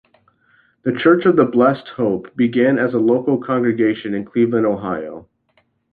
[0.81, 5.29] The "Church of the Blessed Hope" began as a local congregation in Cleveland, Ohio.